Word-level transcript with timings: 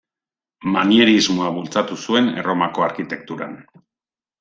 Manierismoa 0.75 1.51
bultzatu 1.59 1.99
zuen 2.07 2.35
Erromako 2.45 2.91
arkitekturan. 2.91 3.59